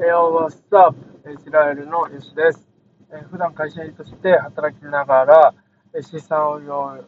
[0.00, 0.96] Yo, what's up?
[1.30, 2.66] イスラエルのユシです。
[3.12, 5.54] え普段会社員として働きながら
[6.00, 7.04] 資産運用、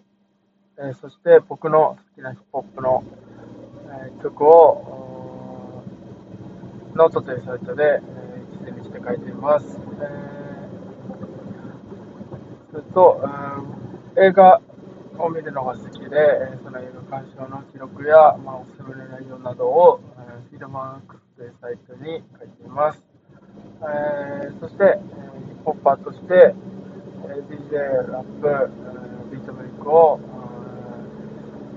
[0.76, 3.02] えそして僕の好きなヒップホップの、
[3.88, 5.82] え曲を
[6.94, 9.78] ノートというサイトで、え記事にして書いています。
[9.98, 13.26] えー、それと、
[14.18, 14.60] 映画
[15.16, 23.02] を見るのが好きで、その映画鑑賞の記録や、まあ、おすすめの内容などを、え Filmarks というサイトに書いています。
[23.82, 25.00] えー、そして、え
[25.46, 26.54] ヒップホッパーとして、
[27.26, 30.20] え DJ、ラップ、えビートメイクを、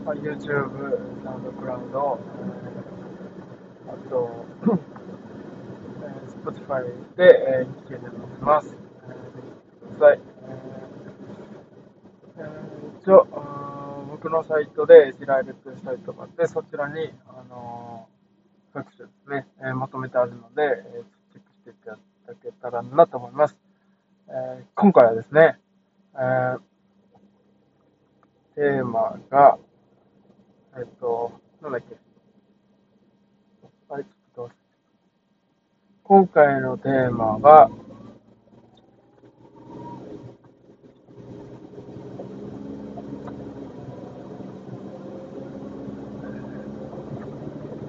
[0.05, 0.37] まあ、YouTube、
[1.23, 2.19] サウンドクラウド、
[3.87, 4.45] えあと、
[6.03, 6.13] え
[6.45, 8.77] Spotify で、えー、聴けるようになってます。
[9.01, 10.19] えー、ぜひください。
[12.37, 13.27] えー、一応、
[14.11, 17.84] 僕のサイトで、イスラエルというサイトがあって、そちらに、あのー、
[18.75, 21.15] 各種ですね、えー、まとめてあるので、えー
[21.65, 21.97] ていただ
[22.41, 23.57] けたらなと思います。
[24.27, 25.57] えー、今回はですね、
[26.13, 26.59] えー、
[28.55, 29.57] テーマが、
[30.77, 31.95] えっと、なんだっけ。
[33.89, 34.51] あれ、ちょっと
[36.03, 37.69] 今回のテーマが、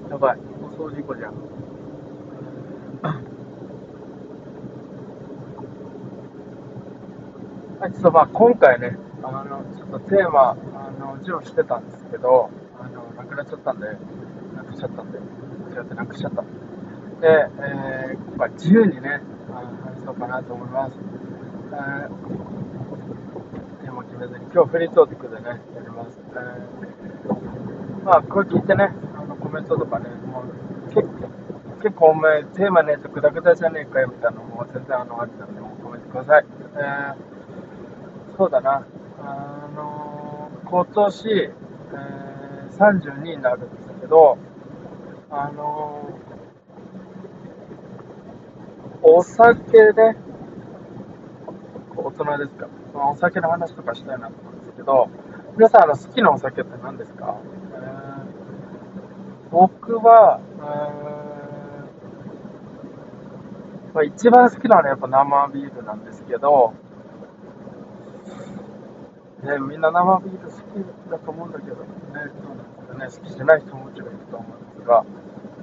[0.08, 0.38] やばい、
[0.78, 1.46] 放送事故じゃん。
[7.78, 12.48] はい、ちょっとまあ今回ね、あの、ちょっとテーマ、あの、字をしてたんですけど、
[12.80, 13.86] あの、なくなっちゃったんで、
[14.56, 15.20] なくしちゃったんで、違
[15.82, 16.40] ってなくしちゃった。
[16.40, 16.48] で、
[17.60, 19.20] えー、今回自由にね、
[19.52, 20.96] あの話そうかなと思います。
[20.96, 22.08] えー、
[23.84, 26.18] テーマ決めずに、今日フリートークでね、やります。
[26.32, 31.28] えー、まあ、これ聞いてね、あのコメントとかね、もう結構
[31.82, 36.46] 結構お前、テーマねえとグダグダじゃねえかよみたいなのも全然あのありなんで、コメントください。
[36.76, 37.35] えー
[38.36, 38.86] そうだな、
[39.18, 44.36] あのー、今年、えー、32になるんですけど、
[45.30, 50.16] あのー、お酒で、
[51.96, 55.08] 大人ですか、お酒の話とかしたいなと思うんですけど、
[55.56, 57.38] 皆さん、あの好きなお酒って何ですか、
[57.72, 61.16] えー、僕は、えー
[63.94, 66.74] まあ、一番好きなのはやっぱ生ビールなんですけど、
[69.42, 70.62] ね、みんな生ビール好き
[71.10, 71.86] だと思うんだけどね、
[72.88, 75.04] そうなんですよね、好きじゃない人ももちろんいると思うんですが、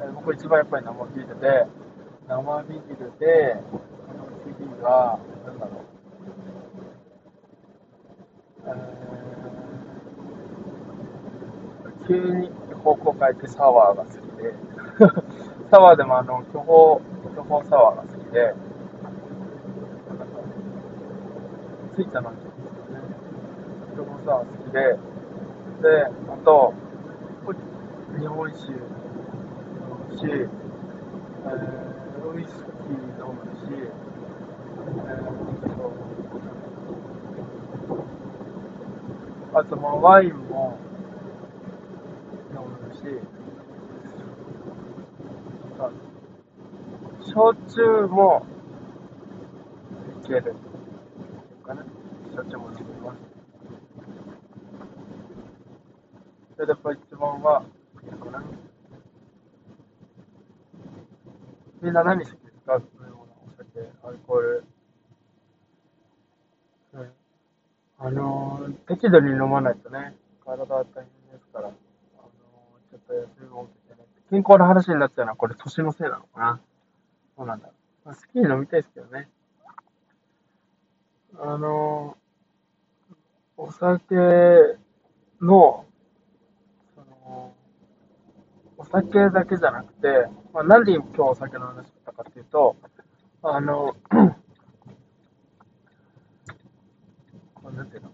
[0.02, 1.66] えー、僕一番やっぱり生ビールで、
[2.28, 3.82] 生ビールで、こ
[4.14, 5.86] の次が、なんだろう、
[8.68, 12.52] えー、急に
[12.84, 14.54] 方向変えてサワーが好きで、
[15.72, 17.02] サワーでもあの巨峰、
[17.36, 18.54] 巨峰サワーが好きで、
[21.96, 22.32] ついたな
[23.94, 24.98] んて曲もさ、好きで、
[25.82, 26.74] で、あと、
[28.20, 28.78] 日本酒飲
[30.10, 33.70] むし、えー、ウイスキー飲むし、
[34.98, 40.78] えー、あと、まあ、ワインも
[42.52, 43.00] 飲むし、
[47.34, 48.46] 焼酎も
[50.24, 50.56] いける。
[51.66, 51.84] かな。
[52.36, 53.33] 焼酎も飲みます。
[56.56, 57.64] それでやっぱ一番は、
[61.82, 64.64] みんな何好きですかそういうもの、お酒、アルコール。
[66.94, 67.12] うん、
[67.98, 70.16] あのー、適度に飲まないとね、
[70.46, 74.08] 体は大変ですから、あのー、ちょっと休みも受けてね。
[74.30, 76.62] 健康の話になっちゃうのは、これ年のせいなのかな。
[77.36, 77.70] そうなんだ。
[78.06, 79.28] まあ、好きに飲みたいですけどね。
[81.40, 83.14] あのー、
[83.58, 84.78] お酒
[85.42, 85.86] の
[88.84, 92.76] お酒だけじゃなくて、まあ、なんで今日お酒の話したかっていうと、
[93.42, 93.96] あの、
[97.74, 98.12] なんていうの、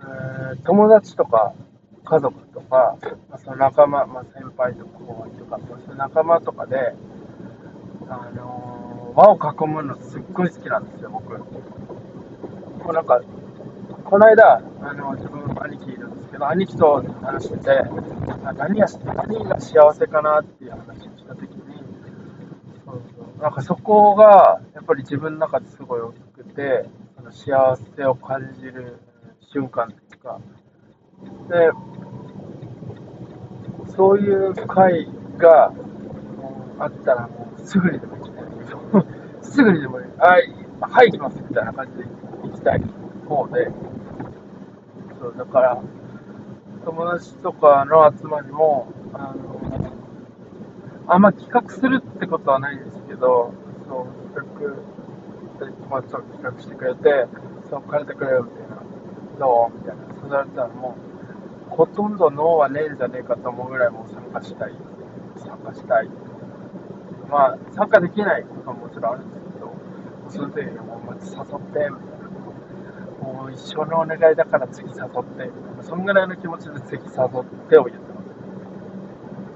[0.00, 1.54] えー、友達とか
[2.04, 2.98] 家族とか、
[3.30, 6.94] まあ、その仲間、まあ、先輩とか後輩とか、そういう仲間とかで、
[8.06, 11.34] あのー、輪を囲むのすっごい好きなんですよ、僕。
[11.38, 11.46] こ
[12.90, 13.22] うなんか、
[14.04, 15.29] この間、あの、自
[15.80, 17.82] 貴いるんですけど、兄貴と話してて、
[18.56, 21.82] 何が何が幸せかなっていう話をしたときに、
[23.40, 28.98] なんかそこが、やっぱり自分の中ですごい大きくて、その幸せを感じる
[29.52, 30.40] 瞬間というか、
[31.48, 31.70] で、
[33.96, 35.72] そういう会が
[36.78, 38.44] あったらもうすぐにでも行きたい。
[39.42, 40.06] すぐにでも、はい、
[40.80, 42.04] はい、行きますみたいな感じで
[42.42, 42.82] 行きたい
[43.28, 43.70] 方で、
[45.20, 45.82] そう、だから、
[46.84, 49.60] 友達とかの集まりも、あの、
[51.06, 53.52] あんま企画するってことはないんですけど、
[53.86, 54.76] そう、企
[55.60, 57.26] 画、友達と企画してくれて、
[57.68, 58.76] そう、借りてくれよみたいな、
[59.38, 59.78] どう？
[59.78, 60.96] みたいな、そう言われたらも
[61.68, 64.74] う、ほとんどノーはねえんじゃねえかと思うぐらいもう参加したい。
[65.36, 66.08] 参加したい。
[67.30, 69.72] まあ、参加できないことももちろんあるんですけど、
[70.28, 72.19] その時にもう、誘って、みたいな。
[73.22, 74.96] もう一生のお願いだから次誘っ
[75.36, 75.50] て、
[75.82, 78.30] そんぐらいの気持ちで次誘ってを言ってます。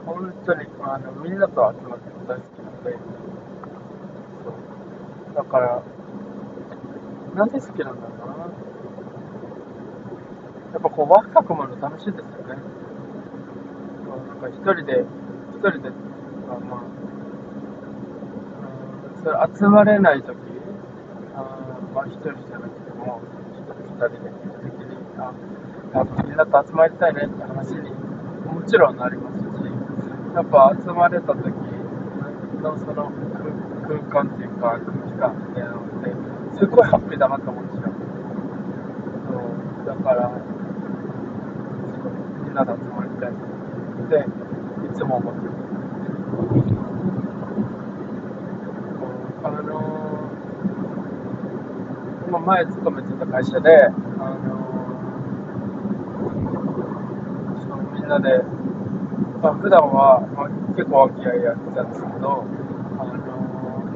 [0.07, 2.93] 本当に、あの、みんなと集まって大好きなので、
[4.45, 5.35] そう。
[5.35, 5.83] だから、
[7.35, 8.35] なんで好きなんだろうな。
[10.75, 12.57] やっぱこう、ワクワクもの楽しいですよね。
[14.05, 15.05] そうなんか一人で、
[15.55, 15.91] 一人で、
[16.49, 16.81] まあまあ、
[19.17, 20.37] うん、それ集まれないとき、
[21.35, 23.21] あまあ一人じゃなくても、
[23.95, 25.33] 二人で行った時に、あ、
[26.27, 29.45] みんなと集まりたいねって話にもちろんなりますし、
[30.35, 31.47] やっぱ集まれた時
[32.61, 33.13] のその
[33.87, 36.11] 空間っていうか空気感みたいなのって、
[36.59, 37.83] すごいハッピーだなと思うんですよ。
[39.31, 40.29] そう、だから、
[42.43, 43.35] みんなで集まりたいっ
[44.11, 44.27] て
[44.91, 45.65] いつも思ってます。
[49.45, 50.31] あの
[52.31, 54.65] まあ、前勤めてた会社で、あの
[57.61, 58.43] そのみんなで、
[59.43, 62.45] まあ、普段は、まあ、結構和気あいやってたんですけど、
[63.01, 63.15] あの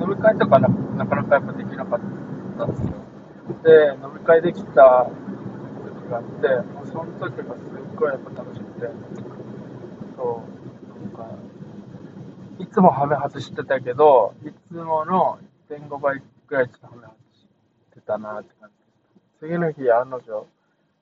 [0.01, 2.01] 飲み会とかななかなかやっぱできなかっ
[2.59, 2.93] たんですよ。
[3.65, 5.11] で、飲み会できた
[5.85, 8.89] 時があって、もうその時がすっごいやっぱ楽しくて、
[10.17, 10.43] そ
[10.97, 11.35] う、なんか、
[12.59, 17.18] いつもハメ外してたけど、いつもの1.5倍くらいちょっとハメ外
[18.09, 19.47] たなって感じでした。
[19.47, 20.49] 次の日、案の定、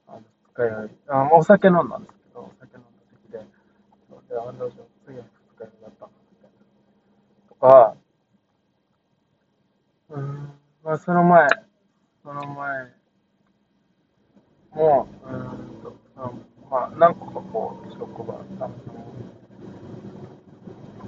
[0.08, 2.88] あの日あお酒飲んだんですけど、お酒飲んだ
[3.22, 4.72] 時で、で案の定、
[5.06, 6.12] 次の日、二日酔いだったみ
[6.42, 7.48] たいな。
[7.48, 7.94] とか、
[10.10, 10.50] うん、
[10.82, 11.48] まあ、その前、
[12.24, 12.92] その前
[14.72, 15.96] も、うんと、
[16.68, 18.74] まあ、何個かこう、職場、あの、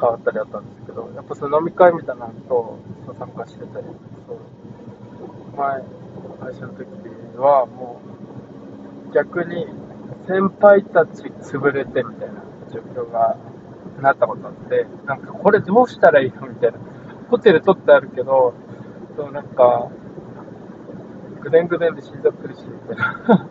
[0.00, 2.79] 変わったりあったんですけど、やっぱその飲み会みたいなのと
[3.19, 3.87] 参加してたり、
[4.27, 4.39] そう
[5.58, 5.82] 前、
[6.40, 6.87] 会社の時
[7.37, 8.00] は、も
[9.10, 9.66] う、逆に、
[10.28, 13.37] 先輩たち潰れてみたいな状況が
[14.00, 16.78] なったことあって、なんかこれどうしたらいいのみたいな。
[17.31, 18.55] ホテル取ってあるけど、
[19.16, 19.88] そうなんか、
[21.43, 23.49] ぐでんぐでんで死んじゃってるし、みたいな。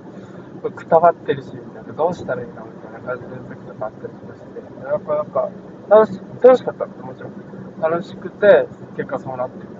[0.72, 1.94] くたばってるし、みたいな。
[1.94, 4.60] どうしたらいいのみたいな感じの時とかあったりしまして。
[4.86, 5.50] やっぱなんか、
[5.90, 7.34] 楽し楽しかったもちろん。
[7.82, 9.77] 楽しくて、結果そうなってみ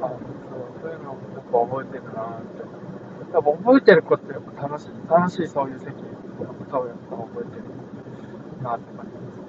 [0.00, 0.16] たいな。
[0.16, 2.62] なんか、そういうのをやっぱ覚えてるなって。
[3.32, 5.88] やっぱ覚えてることってやっぱ楽しい、楽しいそういう席
[6.42, 7.64] のことをやっぱ覚えてる
[8.62, 9.40] なって感じです。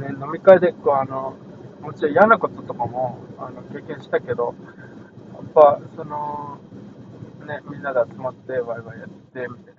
[0.00, 1.34] ね、飲み会でこうあの、
[1.82, 4.54] もちろん嫌なこととかもあの経験したけど、
[5.34, 6.58] やっぱその、
[7.46, 9.74] ね、みんなで集まってワイワイやってみたい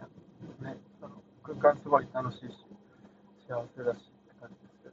[0.61, 2.65] な、ね、その空間すごい楽しいし、
[3.47, 4.91] 幸せだしって感じですよ。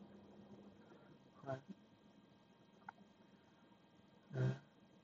[1.47, 1.61] はい。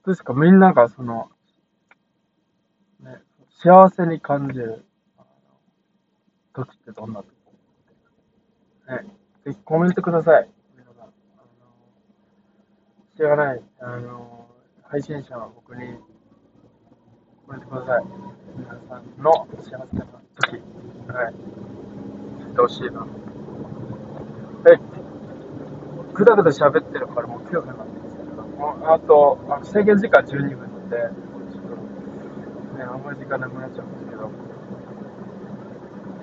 [0.04, 1.30] どうですかみんながその、
[3.00, 3.18] ね、
[3.50, 4.84] 幸せに感じる
[6.52, 7.28] 時ってどんな時
[8.88, 9.06] ね、
[9.44, 10.48] ぜひコメントください。
[10.74, 11.04] 皆さん。
[11.04, 11.12] あの
[13.16, 14.48] 知らない、あの、
[14.82, 15.98] 配信者は僕に
[17.46, 18.04] コメントください。
[18.56, 20.62] 皆さんの幸せな時、
[21.06, 21.34] はい。
[22.42, 23.06] 知ってほしいな。
[24.66, 24.78] え、
[26.12, 28.01] ぐだぐだ喋ってるからもう9分なんで。
[28.64, 30.96] あと、あ制限時間12分なんで、
[31.52, 31.74] ちょっと、
[32.78, 34.30] ね、あんまり時間なくなっちゃうんですけど、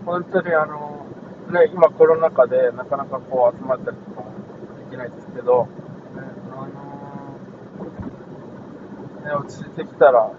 [0.05, 1.05] 本当にあの、
[1.51, 4.23] ね、今コロナ禍でなかなかこう集まったりとか
[4.79, 6.79] できないですけど、ね、あの
[9.25, 10.31] ね、落ち着いてきたら、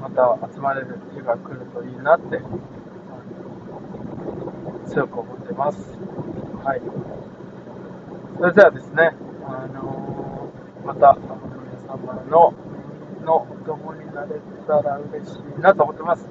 [0.00, 2.40] また集まれる日が来るといいなって、
[4.86, 5.78] 強く思ってます。
[6.64, 7.17] はい。
[8.38, 9.10] それではですね、
[9.44, 12.54] あのー、また、皆様の
[13.24, 16.22] のお供になれたら嬉しいなと思ってます。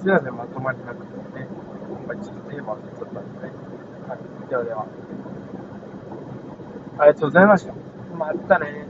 [0.00, 1.46] すいません、まとまりなくてね、
[1.90, 3.52] 今回ちょっとテーマをちょったんでね。
[4.08, 4.86] はい、ではでは。
[7.00, 7.74] ありがとうございました。
[8.16, 8.87] またね